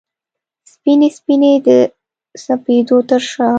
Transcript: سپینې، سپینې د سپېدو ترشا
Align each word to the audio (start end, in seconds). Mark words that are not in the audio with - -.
سپینې، 0.71 1.09
سپینې 1.17 1.53
د 1.67 1.69
سپېدو 2.43 2.97
ترشا 3.09 3.47